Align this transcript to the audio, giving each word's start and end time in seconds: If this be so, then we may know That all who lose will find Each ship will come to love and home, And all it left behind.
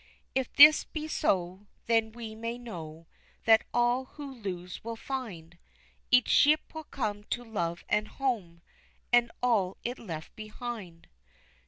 If 0.33 0.51
this 0.53 0.83
be 0.83 1.07
so, 1.07 1.67
then 1.85 2.11
we 2.11 2.33
may 2.33 2.57
know 2.57 3.05
That 3.45 3.65
all 3.71 4.05
who 4.05 4.33
lose 4.33 4.83
will 4.83 4.95
find 4.95 5.59
Each 6.09 6.27
ship 6.27 6.73
will 6.73 6.85
come 6.85 7.23
to 7.25 7.43
love 7.43 7.83
and 7.87 8.07
home, 8.07 8.63
And 9.13 9.31
all 9.43 9.77
it 9.83 9.99
left 9.99 10.35
behind. 10.35 11.07